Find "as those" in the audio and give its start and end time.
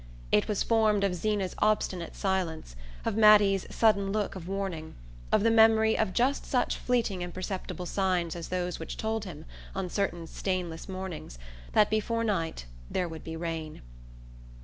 8.35-8.79